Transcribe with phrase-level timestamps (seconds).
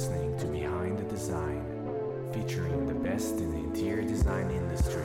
[0.00, 1.62] listening to Behind the Design,
[2.32, 5.04] featuring the best in the interior design industry.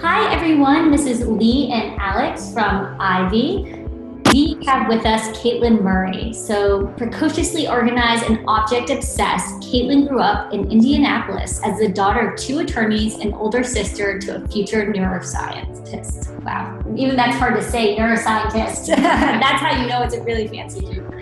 [0.00, 0.92] Hi, everyone.
[0.92, 3.82] This is Lee and Alex from Ivy.
[4.32, 6.32] We have with us Caitlin Murray.
[6.32, 12.38] So, precociously organized and object obsessed, Caitlin grew up in Indianapolis as the daughter of
[12.38, 16.40] two attorneys and older sister to a future neuroscientist.
[16.44, 18.86] Wow, even that's hard to say, neuroscientist.
[18.96, 21.21] that's how you know it's a really fancy degree.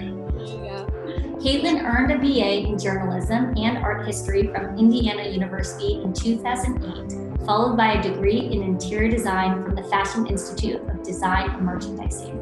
[1.41, 7.79] Caitlin earned a BA in journalism and art history from Indiana University in 2008, followed
[7.79, 12.37] by a degree in interior design from the Fashion Institute of Design and Merchandising.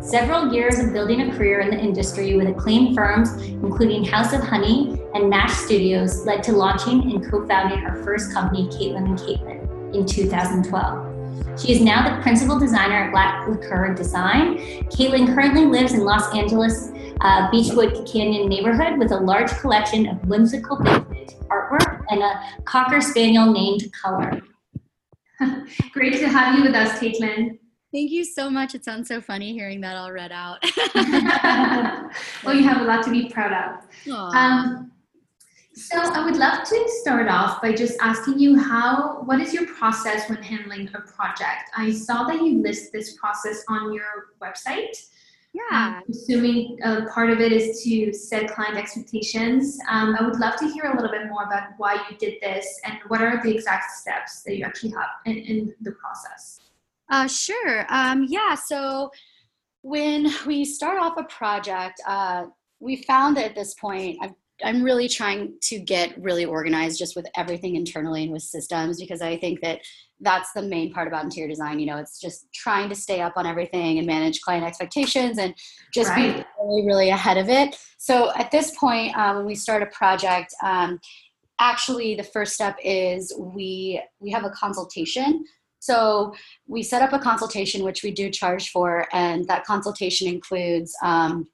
[0.00, 4.40] Several years of building a career in the industry with acclaimed firms, including House of
[4.40, 9.18] Honey and Nash Studios, led to launching and co founding her first company, Caitlin and
[9.18, 11.60] Caitlin, in 2012.
[11.60, 14.56] She is now the principal designer at Black Lacquer Design.
[14.88, 20.26] Caitlin currently lives in Los Angeles uh, Beachwood Canyon neighborhood with a large collection of
[20.26, 24.40] whimsical vintage artwork and a Cocker Spaniel named Color.
[25.92, 27.58] Great to have you with us, Caitlin.
[27.92, 28.74] Thank you so much.
[28.74, 30.62] It sounds so funny hearing that all read out.
[32.44, 34.14] well, you have a lot to be proud of.
[34.34, 34.92] Um,
[35.74, 39.66] so I would love to start off by just asking you how, what is your
[39.66, 41.70] process when handling a project?
[41.76, 45.06] I saw that you list this process on your website.
[45.52, 45.98] Yeah.
[45.98, 49.78] Um, assuming uh, part of it is to set client expectations.
[49.88, 52.80] Um, I would love to hear a little bit more about why you did this
[52.84, 56.60] and what are the exact steps that you actually have in, in the process.
[57.10, 57.84] Uh, sure.
[57.88, 58.54] Um, yeah.
[58.54, 59.10] So
[59.82, 62.44] when we start off a project, uh,
[62.78, 67.16] we found that at this point, I've I'm really trying to get really organized just
[67.16, 69.80] with everything internally and with systems because I think that
[70.20, 71.80] that's the main part about interior design.
[71.80, 75.54] You know, it's just trying to stay up on everything and manage client expectations and
[75.92, 76.36] just right.
[76.36, 77.76] be really, really ahead of it.
[77.98, 81.00] So at this point, um, when we start a project, um,
[81.58, 85.44] actually the first step is we we have a consultation.
[85.78, 86.34] So
[86.66, 90.94] we set up a consultation, which we do charge for, and that consultation includes.
[91.02, 91.48] Um,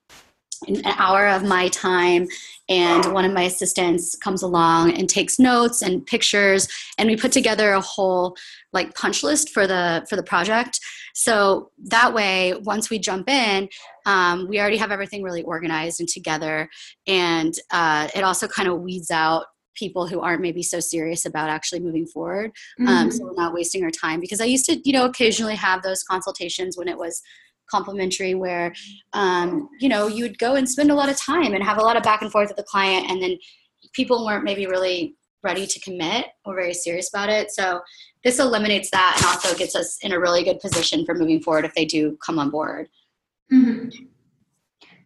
[0.66, 2.26] an hour of my time
[2.68, 6.68] and one of my assistants comes along and takes notes and pictures
[6.98, 8.36] and we put together a whole
[8.72, 10.80] like punch list for the for the project
[11.14, 13.68] so that way once we jump in
[14.06, 16.68] um, we already have everything really organized and together
[17.06, 21.50] and uh, it also kind of weeds out people who aren't maybe so serious about
[21.50, 22.50] actually moving forward
[22.80, 22.88] mm-hmm.
[22.88, 25.82] um, so we're not wasting our time because i used to you know occasionally have
[25.82, 27.22] those consultations when it was
[27.70, 28.74] complimentary where
[29.12, 31.82] um, you know you would go and spend a lot of time and have a
[31.82, 33.36] lot of back and forth with the client and then
[33.92, 37.80] people weren't maybe really ready to commit or very serious about it so
[38.24, 41.64] this eliminates that and also gets us in a really good position for moving forward
[41.64, 42.88] if they do come on board
[43.52, 43.88] mm-hmm.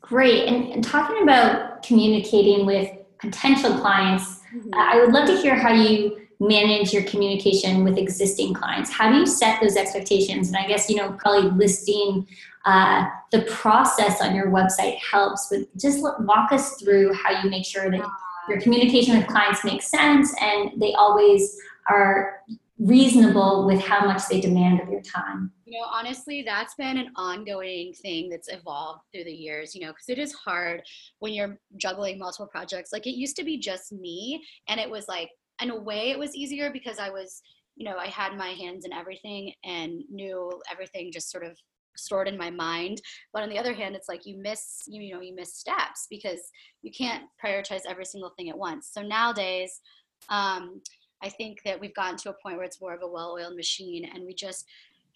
[0.00, 4.72] great and, and, talking about communicating with potential clients mm-hmm.
[4.72, 8.90] uh, i would love to hear how you manage your communication with existing clients?
[8.90, 10.48] How do you set those expectations?
[10.48, 12.26] And i guess you know probably listing
[12.64, 17.64] uh, the process on your website helps but just walk us through how you make
[17.64, 18.06] sure that
[18.48, 21.56] your communication with clients makes sense and they always
[21.88, 22.42] are
[22.78, 25.50] reasonable with how much they demand of your time.
[25.64, 29.92] You know honestly that's been an ongoing thing that's evolved through the years you know
[29.92, 30.82] because it is hard
[31.18, 32.92] when you're juggling multiple projects.
[32.92, 35.30] Like it used to be just me and it was like
[35.62, 37.42] in a way it was easier because i was
[37.76, 41.56] you know i had my hands in everything and knew everything just sort of
[41.96, 43.02] stored in my mind.
[43.32, 46.40] But on the other hand it's like you miss you, know you miss steps because
[46.82, 48.90] you can't prioritize every single thing at once.
[48.92, 49.80] So nowadays
[50.28, 50.80] um,
[51.22, 54.08] i think that we've gotten to a point where it's more of a well-oiled machine
[54.14, 54.66] and we just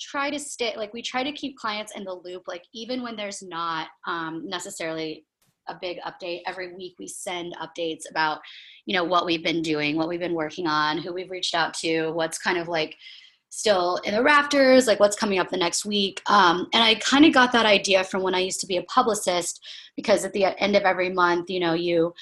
[0.01, 3.17] try to stay like we try to keep clients in the loop like even when
[3.17, 5.25] there's not um, necessarily
[5.69, 8.41] a big update every week we send updates about
[8.87, 11.75] you know what we've been doing what we've been working on who we've reached out
[11.75, 12.97] to what's kind of like
[13.55, 16.21] still in the rafters, like what's coming up the next week.
[16.27, 18.83] Um, and I kind of got that idea from when I used to be a
[18.85, 22.13] publicist, because at the end of every month, you know, you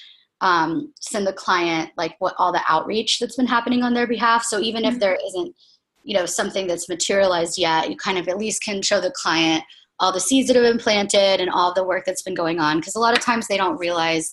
[0.43, 4.45] um, send the client like what all the outreach that's been happening on their behalf.
[4.45, 4.95] So even mm-hmm.
[4.95, 5.57] if there isn't,
[6.03, 9.65] you know, something that's materialized yet, you kind of at least can show the client
[10.01, 12.79] all the seeds that have been planted and all the work that's been going on.
[12.79, 14.33] Because a lot of times they don't realize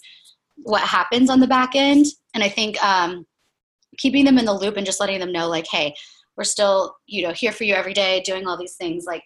[0.58, 2.06] what happens on the back end.
[2.34, 3.26] And I think um,
[3.98, 5.94] keeping them in the loop and just letting them know, like, hey,
[6.40, 9.24] we're still you know here for you every day doing all these things like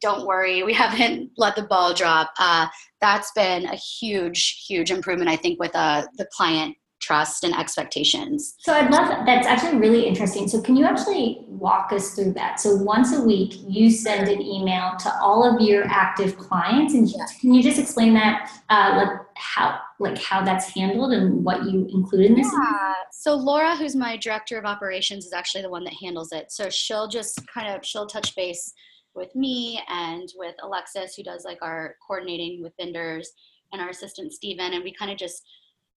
[0.00, 2.66] don't worry we haven't let the ball drop uh,
[3.00, 6.74] that's been a huge huge improvement i think with uh, the client
[7.06, 9.24] trust and expectations so i'd love that.
[9.26, 12.60] that's actually really interesting so can you actually walk us through that.
[12.60, 17.08] So once a week, you send an email to all of your active clients, and
[17.40, 21.88] can you just explain that, uh, like how like how that's handled and what you
[21.92, 22.46] include in this?
[22.52, 22.94] Yeah.
[23.12, 26.52] So Laura, who's my director of operations, is actually the one that handles it.
[26.52, 28.72] So she'll just kind of she'll touch base
[29.14, 33.32] with me and with Alexis, who does like our coordinating with vendors,
[33.72, 35.42] and our assistant Stephen, and we kind of just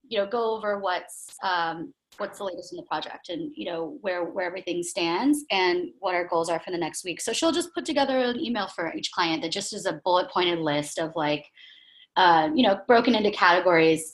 [0.08, 3.98] you know go over what's um, what's the latest in the project and you know
[4.00, 7.20] where where everything stands and what our goals are for the next week.
[7.20, 10.30] So she'll just put together an email for each client that just is a bullet
[10.30, 11.46] pointed list of like
[12.16, 14.12] uh, you know broken into categories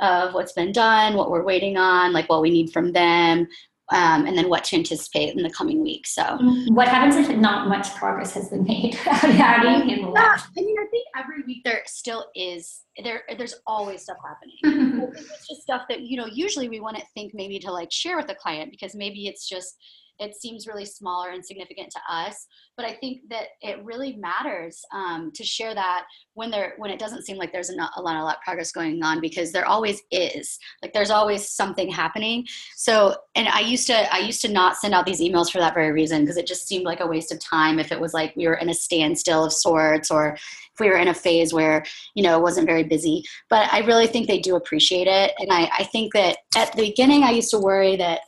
[0.00, 3.46] of what's been done what we're waiting on like what we need from them
[3.92, 6.06] um, and then what to anticipate in the coming week.
[6.06, 6.38] So,
[6.68, 8.94] what happens if not much progress has been made?
[9.04, 10.42] How do you handle that?
[10.56, 13.22] I mean, I think every week there still is there.
[13.36, 15.12] There's always stuff happening.
[15.12, 16.26] it's just stuff that you know.
[16.26, 19.46] Usually, we want to think maybe to like share with the client because maybe it's
[19.46, 19.76] just
[20.18, 22.46] it seems really small or insignificant to us
[22.76, 26.98] but i think that it really matters um, to share that when there when it
[26.98, 30.02] doesn't seem like there's a, lot a lot of progress going on because there always
[30.10, 30.58] is.
[30.82, 32.46] Like there's always something happening.
[32.76, 35.74] So and i used to i used to not send out these emails for that
[35.74, 38.34] very reason because it just seemed like a waste of time if it was like
[38.36, 41.84] we were in a standstill of sorts or if we were in a phase where
[42.14, 43.22] you know it wasn't very busy.
[43.48, 46.82] But i really think they do appreciate it and i, I think that at the
[46.82, 48.20] beginning i used to worry that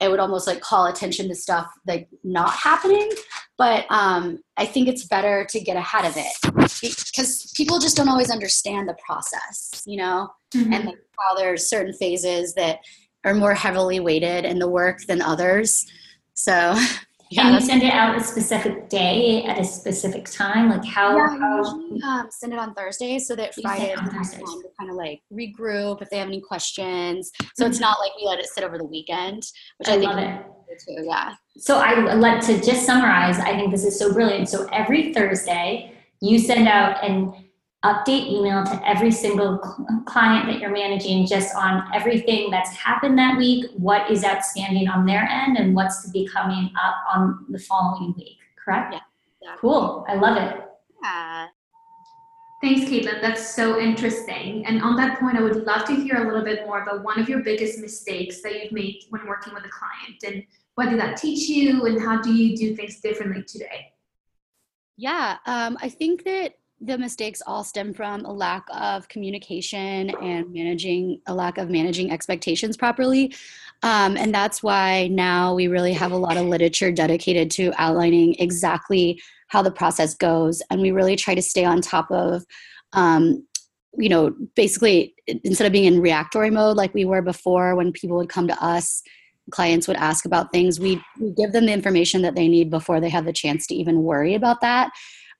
[0.00, 3.10] it would almost like call attention to stuff like not happening
[3.56, 6.32] but um, i think it's better to get ahead of it
[6.82, 10.72] because people just don't always understand the process you know mm-hmm.
[10.72, 12.78] and like how there's certain phases that
[13.24, 15.84] are more heavily weighted in the work than others
[16.34, 16.74] so
[17.30, 21.16] yeah, and you send it out a specific day at a specific time like how,
[21.16, 25.20] yeah, how usually, um, send it on thursdays so that friday to kind of like
[25.32, 27.30] regroup if they have any questions.
[27.54, 27.70] So mm-hmm.
[27.70, 29.42] it's not like we let it sit over the weekend
[29.78, 30.82] which i, I think love it.
[30.86, 31.34] too yeah.
[31.56, 34.48] So i let to just summarize i think this is so brilliant.
[34.48, 37.47] So every thursday you send out an
[37.84, 39.58] update email to every single
[40.06, 45.06] client that you're managing just on everything that's happened that week, what is outstanding on
[45.06, 48.94] their end, and what's to be coming up on the following week, correct?
[48.94, 49.00] Yeah.
[49.40, 49.60] Exactly.
[49.60, 50.04] Cool.
[50.08, 50.60] I love it.
[51.02, 51.46] Yeah.
[52.60, 53.20] Thanks, Caitlin.
[53.20, 54.66] That's so interesting.
[54.66, 57.20] And on that point, I would love to hear a little bit more about one
[57.20, 60.44] of your biggest mistakes that you've made when working with a client and
[60.74, 63.92] what did that teach you and how do you do things differently today?
[64.96, 70.52] Yeah, um, I think that the mistakes all stem from a lack of communication and
[70.52, 73.34] managing a lack of managing expectations properly.
[73.82, 78.34] Um, and that's why now we really have a lot of literature dedicated to outlining
[78.34, 80.62] exactly how the process goes.
[80.70, 82.44] And we really try to stay on top of
[82.92, 83.44] um,
[83.96, 88.16] you know basically instead of being in reactory mode like we were before when people
[88.16, 89.02] would come to us
[89.50, 93.00] clients would ask about things we, we give them the information that they need before
[93.00, 94.90] they have the chance to even worry about that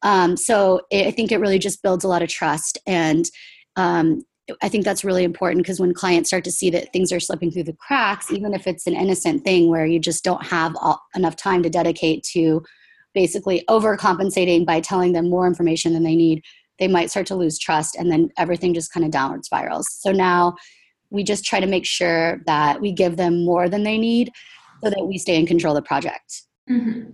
[0.03, 2.79] um, so it, I think it really just builds a lot of trust.
[2.87, 3.29] And
[3.77, 4.23] um,
[4.63, 7.51] I think that's really important because when clients start to see that things are slipping
[7.51, 11.03] through the cracks, even if it's an innocent thing where you just don't have all,
[11.15, 12.63] enough time to dedicate to
[13.15, 16.43] basically overcompensating by telling them more information than they need,
[16.79, 19.89] they might start to lose trust and then everything just kind of downward spirals.
[20.01, 20.55] So now
[21.11, 24.31] we just try to make sure that we give them more than they need
[24.83, 26.43] so that we stay in control of the project.
[26.71, 27.11] Mm-hmm.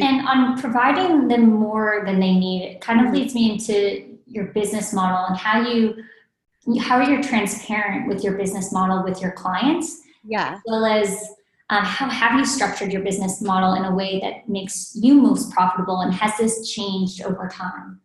[0.00, 4.46] And on providing them more than they need, it kind of leads me into your
[4.46, 6.02] business model and how you
[6.80, 10.00] how are you're transparent with your business model with your clients.
[10.24, 10.54] Yeah.
[10.54, 11.28] As well as
[11.70, 15.50] um, how have you structured your business model in a way that makes you most
[15.52, 18.00] profitable and has this changed over time?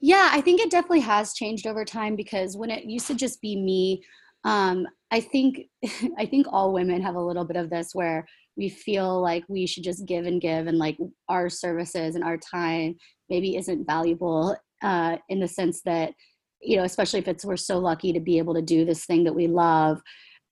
[0.00, 3.40] Yeah, I think it definitely has changed over time because when it used to just
[3.40, 4.04] be me,
[4.44, 5.68] um, I think
[6.18, 8.26] I think all women have a little bit of this where
[8.58, 10.98] we feel like we should just give and give and like
[11.28, 12.96] our services and our time
[13.30, 16.12] maybe isn't valuable uh, in the sense that
[16.60, 19.22] you know especially if it's we're so lucky to be able to do this thing
[19.24, 20.02] that we love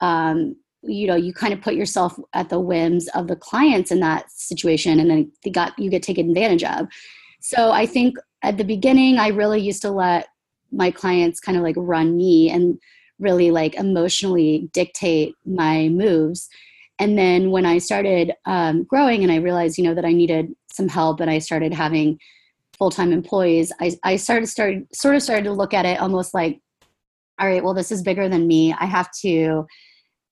[0.00, 3.98] um, you know you kind of put yourself at the whims of the clients in
[3.98, 6.86] that situation and then they got you get taken advantage of.
[7.40, 10.28] So i think at the beginning i really used to let
[10.70, 12.78] my clients kind of like run me and
[13.18, 16.48] really like emotionally dictate my moves
[16.98, 20.54] and then when i started um, growing and i realized you know that i needed
[20.72, 22.18] some help and i started having
[22.78, 26.60] full-time employees i, I started started sort of started to look at it almost like
[27.40, 29.66] all right well this is bigger than me i have to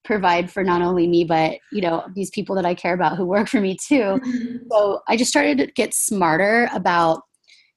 [0.04, 3.25] provide for not only me but you know these people that i care about who
[3.25, 4.56] work for me too mm-hmm.
[4.71, 7.23] so i just started to get smarter about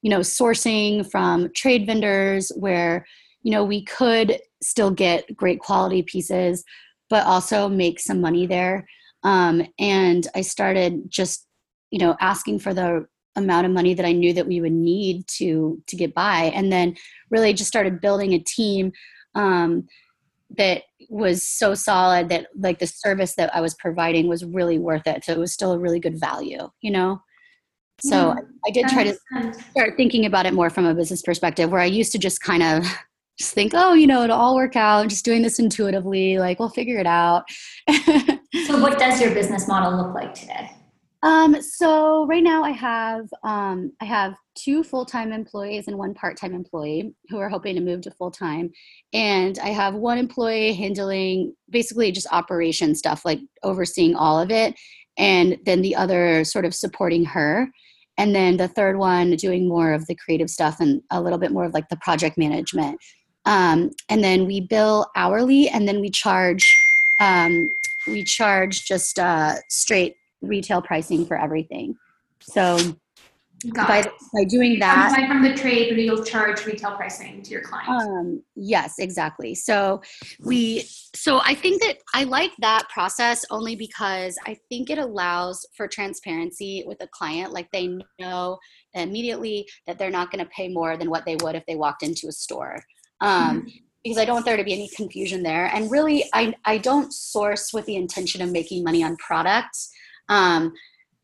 [0.01, 3.05] you know sourcing from trade vendors where
[3.43, 6.63] you know we could still get great quality pieces
[7.09, 8.87] but also make some money there.
[9.23, 11.47] Um, and I started just
[11.91, 15.25] you know asking for the amount of money that i knew that we would need
[15.27, 16.95] to to get by and then
[17.29, 18.91] really just started building a team
[19.35, 19.87] um,
[20.57, 25.05] that was so solid that like the service that i was providing was really worth
[25.05, 27.21] it so it was still a really good value you know
[27.99, 29.65] so Yeah, I, did try to Understand.
[29.71, 32.63] start thinking about it more from a business perspective where i used to just kind
[32.63, 32.85] of
[33.37, 36.69] just think oh you know it'll all work out just doing this intuitively like we'll
[36.69, 37.45] figure it out
[38.67, 40.71] So, what does your business model look like today?
[41.23, 46.13] Um, so right now I have um, I have two full time employees and one
[46.13, 48.71] part time employee who are hoping to move to full time,
[49.13, 54.75] and I have one employee handling basically just operation stuff, like overseeing all of it,
[55.17, 57.67] and then the other sort of supporting her,
[58.17, 61.51] and then the third one doing more of the creative stuff and a little bit
[61.51, 62.97] more of like the project management.
[63.47, 66.65] Um, and then we bill hourly, and then we charge
[67.21, 67.69] um,
[68.05, 71.95] we charge just uh, straight retail pricing for everything.
[72.41, 72.77] So
[73.73, 74.11] Got by, it.
[74.33, 77.89] by doing that, buy from the trade, but you'll charge retail pricing to your client.
[77.89, 79.55] um, yes, exactly.
[79.55, 80.01] So
[80.43, 80.81] we,
[81.15, 85.87] so I think that I like that process only because I think it allows for
[85.87, 87.51] transparency with the client.
[87.51, 88.59] Like they know
[88.93, 92.03] immediately that they're not going to pay more than what they would if they walked
[92.03, 92.79] into a store.
[93.21, 93.67] Um,
[94.03, 95.65] because I don't want there to be any confusion there.
[95.65, 99.91] And really, I, I don't source with the intention of making money on products.
[100.29, 100.71] Um,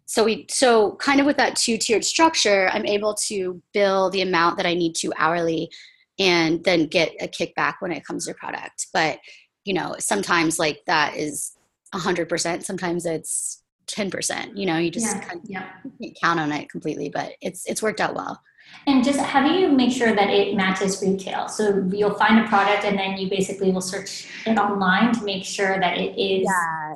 [0.05, 4.21] so we so kind of with that two tiered structure, I'm able to bill the
[4.21, 5.71] amount that I need to hourly,
[6.19, 8.87] and then get a kickback when it comes to product.
[8.93, 9.19] But
[9.63, 11.53] you know, sometimes like that is
[11.93, 12.65] hundred percent.
[12.65, 14.57] Sometimes it's ten percent.
[14.57, 15.69] You know, you just yeah, kind of yeah.
[16.01, 18.41] can't count on it completely, but it's it's worked out well.
[18.85, 21.47] And just how do you make sure that it matches retail?
[21.47, 25.45] So, you'll find a product and then you basically will search it online to make
[25.45, 26.47] sure that it is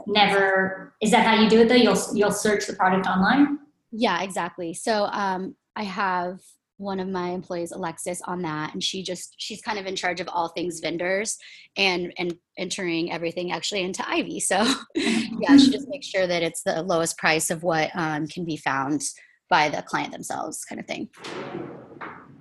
[0.05, 0.93] never.
[1.01, 1.75] Is that how you do it though?
[1.75, 3.60] You'll you'll search the product online.
[3.91, 4.74] Yeah, exactly.
[4.74, 6.41] So um, I have
[6.77, 10.19] one of my employees, Alexis, on that, and she just she's kind of in charge
[10.19, 11.38] of all things vendors
[11.75, 14.39] and and entering everything actually into Ivy.
[14.39, 14.57] So
[14.96, 18.57] yeah, she just makes sure that it's the lowest price of what um, can be
[18.57, 19.03] found
[19.50, 21.10] by the client themselves, kind of thing.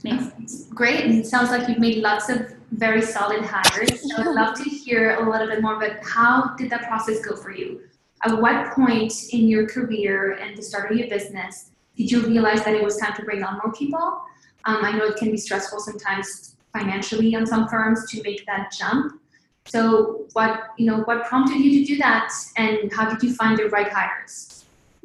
[0.03, 0.67] Makes sense.
[0.75, 1.05] Great.
[1.05, 4.09] And it sounds like you've made lots of very solid hires.
[4.09, 7.37] So I'd love to hear a little bit more about how did that process go
[7.37, 7.81] for you?
[8.25, 12.63] At what point in your career and the start of your business did you realize
[12.65, 14.21] that it was time to bring on more people?
[14.67, 18.73] Um, I know it can be stressful sometimes financially on some firms to make that
[18.77, 19.21] jump.
[19.65, 23.59] So what you know what prompted you to do that and how did you find
[23.59, 24.56] the right hires?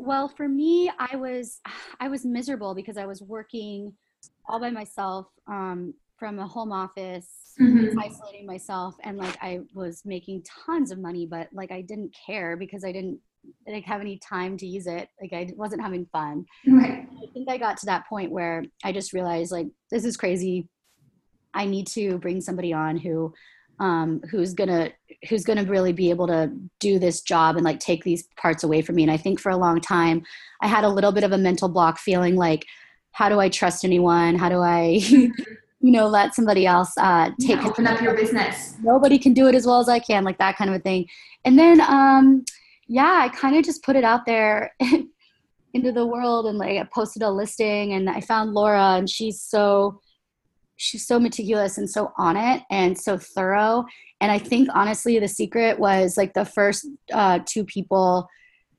[0.02, 1.62] Well, for me, I was
[2.00, 3.94] I was miserable because I was working
[4.48, 7.94] all by myself um, from a home office, Mhm.
[8.00, 12.58] isolating myself, and like I was making tons of money, but like I didn't care
[12.58, 13.20] because I didn't
[13.68, 15.10] like have any time to use it.
[15.22, 16.46] Like I wasn't having fun.
[16.68, 17.08] Right.
[17.24, 20.68] I think I got to that point where I just realized like this is crazy.
[21.54, 23.34] I need to bring somebody on who
[23.82, 24.92] um, who's gonna
[25.28, 28.82] who's gonna really be able to do this job and like take these parts away
[28.82, 29.04] from me.
[29.04, 30.24] And I think for a long time
[30.62, 32.66] I had a little bit of a mental block, feeling like,
[33.12, 34.36] how do I trust anyone?
[34.36, 35.32] How do I, you
[35.82, 38.76] know, let somebody else uh, take Yeah, open up your business.
[38.82, 41.08] nobody can do it as well as I can, like that kind of a thing.
[41.44, 42.46] And then, um,
[42.88, 44.76] yeah, I kind of just put it out there
[45.74, 49.42] into the world and like I posted a listing and I found Laura and she's
[49.42, 50.00] so,
[50.82, 53.86] she's so meticulous and so on it and so thorough.
[54.20, 58.28] And I think honestly, the secret was like the first uh, two people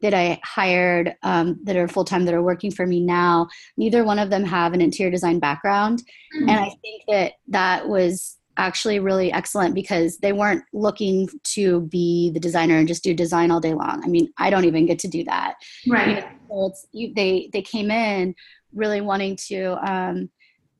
[0.00, 3.46] that I hired um, that are full time that are working for me now.
[3.76, 6.02] Neither one of them have an interior design background,
[6.34, 6.48] Mm-hmm.
[6.48, 12.30] and I think that that was actually really excellent because they weren't looking to be
[12.30, 14.02] the designer and just do design all day long.
[14.04, 15.54] I mean, I don't even get to do that.
[15.88, 16.08] Right.
[16.08, 18.34] You know, so it's you, they they came in
[18.74, 20.30] really wanting to um,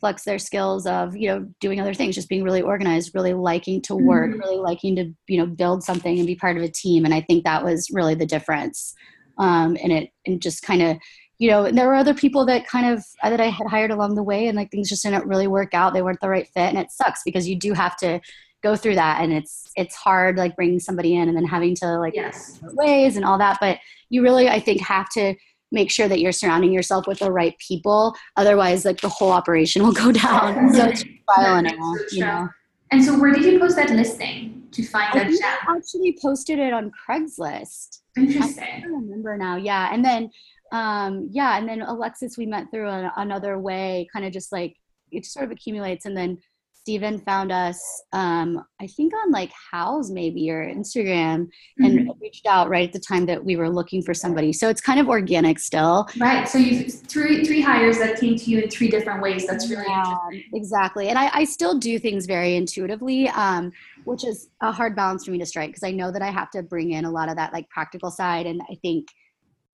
[0.03, 3.81] flex their skills of you know doing other things, just being really organized, really liking
[3.83, 4.41] to work, Mhm.
[4.41, 7.05] really liking to you know build something and be part of a team.
[7.07, 8.95] And I think that was really the difference.
[9.39, 10.97] Um, and it and just kind of
[11.39, 13.93] you know and there were other people that kind of uh, that I had hired
[13.93, 15.95] along the way, and like things just didn't really work out.
[15.95, 18.21] They weren't the right fit, and it sucks because you do have to
[18.63, 21.99] go through that and it's it's hard like bringing somebody in and then having to
[21.99, 22.61] like Yes.
[22.75, 23.79] ways and all that but
[24.09, 25.35] you really i think have to
[25.73, 29.83] make sure that you're surrounding yourself with the right people otherwise like the whole operation
[29.83, 32.49] will go down so it's trial and error so you know
[32.93, 35.41] And so where did you post that listing to find i that gem?
[35.69, 38.65] I actually posted it on craigslist I Interesting.
[38.65, 39.57] can't remember now.
[39.57, 40.31] Yeah, and then
[40.73, 44.77] um, yeah, and then Alexis we met through an, another way, kind of just like
[45.11, 46.39] it sort of accumulates, and then
[46.83, 47.81] Steven found us,
[48.13, 51.47] um, I think on like Houzz maybe or Instagram,
[51.79, 52.21] and Mhm.
[52.21, 54.53] reached out right at the time that we were looking for somebody.
[54.53, 56.09] So it's kind of organic still.
[56.19, 56.49] Right.
[56.49, 59.47] So you've three three hires that came to you in three different ways.
[59.47, 60.59] That's really Yeah, interesting.
[60.59, 61.09] exactly.
[61.09, 63.71] And I, I still do things very intuitively, um,
[64.05, 66.51] which is a hard balance for me to strike because I know that I have
[66.51, 68.47] to bring in a lot of that like practical side.
[68.47, 69.07] And I think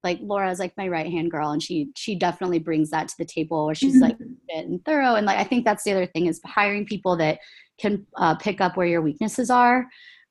[0.04, 3.14] like Laura is like my right hand girl and she she definitely brings that to
[3.18, 4.16] the table where she's like
[4.54, 5.14] And thorough.
[5.14, 7.38] And like I think that's the other thing is hiring people that
[7.80, 9.86] can uh, pick up where your weaknesses are.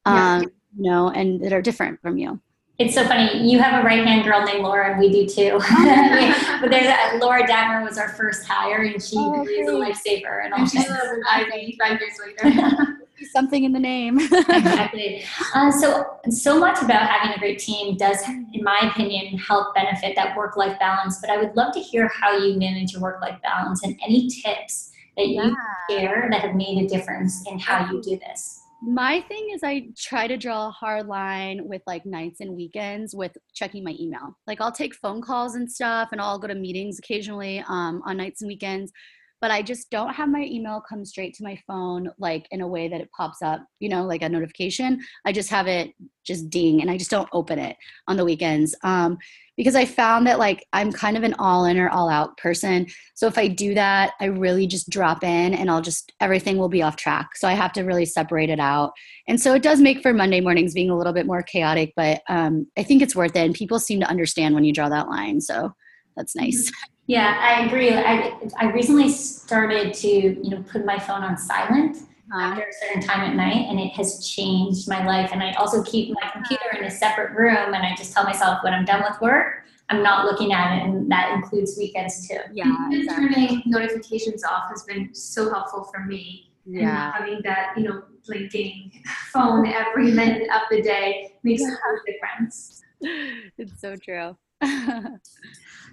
[0.05, 0.35] Yeah.
[0.37, 0.41] Um,
[0.77, 2.39] you know, and that are different from you.
[2.79, 3.49] It's so funny.
[3.49, 5.57] You have a right hand girl named Laura, and we do too.
[6.61, 10.09] but there's a, Laura Datmer was our first hire, and she Oh, really is a
[10.09, 10.45] lifesaver.
[10.45, 10.99] And all she's that.
[10.99, 12.77] still with Ivy five years later.
[13.37, 14.19] Something in the name.
[14.49, 15.23] exactly.
[15.53, 20.15] Uh, so, so much about having a great team does, in my opinion, help benefit
[20.15, 21.19] that work-life balance.
[21.21, 24.91] But I would love to hear how you manage your work-life balance and any tips
[25.17, 25.55] that you
[25.87, 28.63] share that have made a difference in how you do this.
[28.81, 33.15] My thing is I try to draw a hard line with like nights and weekends
[33.15, 34.37] with checking my email.
[34.45, 38.17] Like I'll take phone calls and stuff and I'll go to meetings occasionally um, on
[38.17, 38.91] nights and weekends,
[39.41, 42.67] but I just don't have my email come straight to my phone like in a
[42.67, 44.99] way that it pops up, you know, like a notification.
[45.25, 45.93] I just have it
[46.25, 47.77] just ding and I just don't open it
[48.07, 48.75] on the weekends.
[48.83, 49.17] Um,
[49.55, 52.87] because I found that like I'm kind of an all in or all out person.
[53.15, 56.69] So if I do that, I really just drop in and I'll just, everything will
[56.69, 57.35] be off track.
[57.35, 58.93] So I have to really separate it out.
[59.27, 62.21] And so it does make for Monday mornings being a little bit more chaotic, but
[62.29, 63.45] um, I think it's worth it.
[63.45, 65.41] And people seem to understand when you draw that line.
[65.41, 65.73] So
[66.15, 66.71] that's nice.
[67.07, 67.93] Yeah, I agree.
[67.93, 72.37] I, I recently started to, you know, put my phone on silent uh-huh.
[72.37, 75.29] after a certain time at night, and it has changed my life.
[75.31, 78.61] And I also keep my computer in a separate room, and I just tell myself
[78.61, 82.39] when I'm done with work, I'm not looking at it, and that includes weekends too.
[82.51, 82.75] Yeah.
[82.91, 86.51] Even turning notifications off has been so helpful for me.
[86.69, 86.91] Yeah.
[86.91, 88.91] not having that, you know, blinking
[89.31, 92.81] phone every minute of the day makes a huge difference.
[93.57, 94.35] It's so true.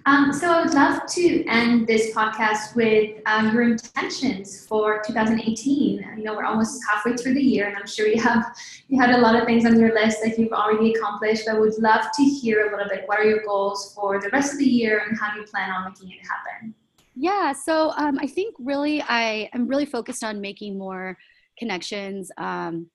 [0.07, 6.13] Um, so I would love to end this podcast with uh, your intentions for 2018.
[6.15, 8.55] You know, we're almost halfway through the year, and I'm sure you have
[8.87, 11.45] you had a lot of things on your list that you've already accomplished.
[11.47, 13.03] But I would love to hear a little bit.
[13.07, 15.71] What are your goals for the rest of the year, and how do you plan
[15.71, 16.75] on making it happen?
[17.15, 21.17] Yeah, so um, I think really I am really focused on making more
[21.57, 22.91] connections um,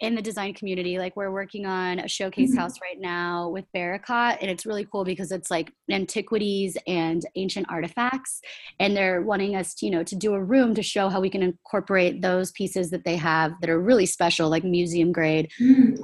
[0.00, 0.98] in the design community.
[0.98, 2.58] Like we're working on a showcase Mhm.
[2.58, 7.66] house right now with Barakat, and it's really cool because it's like antiquities and ancient
[7.70, 8.40] artifacts,
[8.78, 11.30] and they're wanting us, to, you know, to do a room to show how we
[11.30, 15.50] can incorporate those pieces that they have that are really special, like museum grade,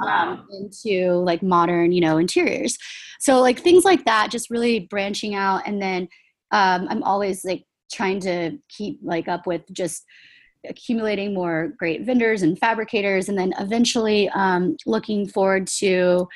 [0.01, 2.79] um, into like modern, you know, interiors.
[3.21, 5.63] So like things like that, just really branching out.
[5.67, 6.09] And then
[6.53, 10.05] um, I'm always like trying to keep like up with just
[10.69, 16.29] accumulating more great vendors and fabricators, and then eventually um, looking forward to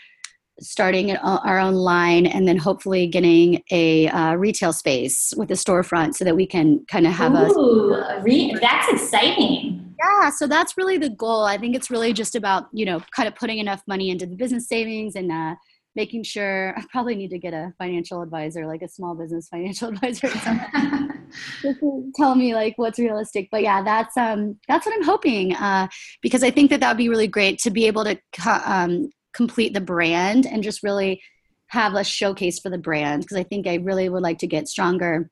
[0.61, 6.15] starting our own line and then hopefully getting a uh, retail space with a storefront
[6.15, 9.95] so that we can kind of have a Ooh, re- that's exciting.
[9.99, 11.45] yeah, so that's really the goal.
[11.45, 14.37] I think it's really just about, you know, kind of putting enough money into the
[14.37, 15.55] business savings and uh,
[15.97, 19.89] making sure I probably need to get a financial advisor, like a small business financial
[19.93, 21.11] advisor or something.
[21.63, 23.49] just to tell me like what's realistic.
[23.51, 25.89] But yeah, that's um that's what I'm hoping uh,
[26.23, 29.11] because I think that that would be really great to be able to co- um,
[29.35, 31.23] complete the brand and just really
[31.69, 34.69] have a showcase for the brand because I think I really would like to get
[34.69, 35.31] stronger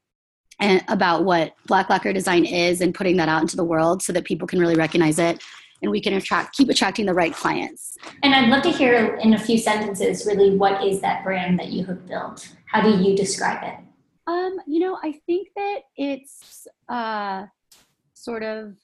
[0.60, 4.12] and about what black lacquer design is and putting that out into the world so
[4.12, 5.42] that people can really recognize it
[5.82, 9.34] and we can attract keep attracting the right clients And I'd love to hear in
[9.34, 12.54] a few sentences, really, what is that brand that you have built?
[12.66, 13.84] How do you describe it?
[14.28, 17.44] um you know i think that it's uh
[18.14, 18.74] sort of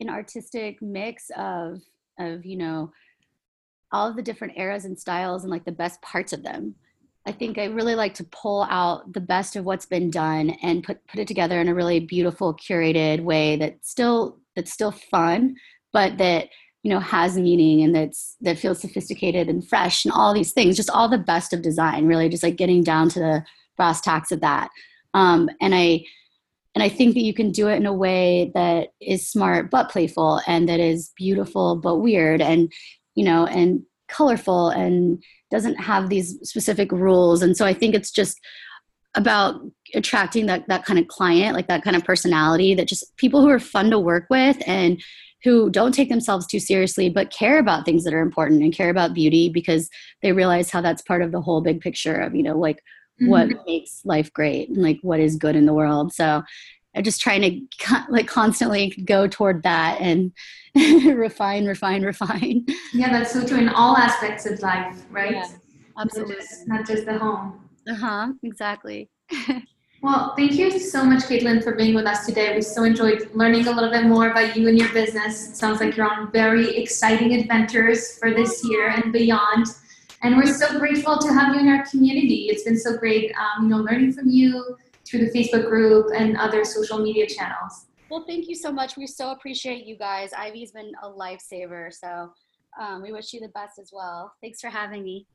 [0.00, 1.80] an artistic mix of
[2.20, 2.92] of you know
[3.90, 6.74] all of the different eras and styles and like the best parts of them
[7.26, 10.84] i think i really like to pull out the best of what's been done and
[10.84, 15.56] put put it together in a really beautiful curated way that's still that's still fun
[15.92, 16.48] but that
[16.82, 20.76] you know has meaning and that's that feels sophisticated and fresh and all these things
[20.76, 23.44] just all the best of design really just like getting down to the
[23.76, 24.70] brass tacks of that.
[25.14, 26.04] Um, and i
[26.74, 29.90] and i think that you can do it in a way that is smart but
[29.90, 32.72] playful and that is beautiful but weird and
[33.14, 37.42] you know and colorful and doesn't have these specific rules.
[37.42, 38.38] And so i think it's just
[39.14, 39.60] about
[39.94, 43.48] attracting that that kind of client like that kind of personality that just people who
[43.48, 45.02] are fun to work with and
[45.44, 48.90] who don't take themselves too seriously but care about things that are important and care
[48.90, 49.88] about beauty because
[50.22, 52.82] they realize how that's part of the whole big picture of you know like
[53.20, 56.40] what makes life great and like what is good in the world so
[56.94, 60.32] I'm just trying to like constantly go toward that and
[60.74, 62.66] refine, refine, refine.
[62.92, 65.32] Yeah, that's so true in all aspects of life, right?
[65.32, 65.48] Yeah,
[65.98, 66.34] absolutely.
[66.36, 67.68] Not just, not just the home.
[67.88, 68.32] Uh huh.
[68.42, 69.10] Exactly.
[70.00, 72.54] well, thank you so much, Caitlin, for being with us today.
[72.54, 75.48] We so enjoyed learning a little bit more about you and your business.
[75.48, 79.66] It sounds like you're on very exciting adventures for this year and beyond.
[80.22, 82.46] And we're so grateful to have you in our community.
[82.48, 86.36] It's been so great, um, you know, learning from you through the Facebook group and
[86.36, 87.86] other social media channels.
[88.08, 88.96] Well, thank you so much.
[88.96, 90.30] We so appreciate you guys.
[90.32, 91.92] Ivy's been a lifesaver.
[91.92, 92.32] So
[92.78, 94.32] um, we wish you the best as well.
[94.42, 95.26] Thanks for having me.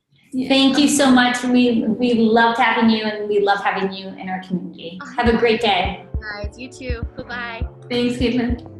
[0.48, 1.42] Thank you so much.
[1.44, 4.98] We we loved having you and we love having you in our community.
[5.16, 6.06] Have a great day.
[6.20, 7.06] Guys, you too.
[7.16, 7.68] Bye bye.
[7.88, 8.73] Thanks, Caitlin.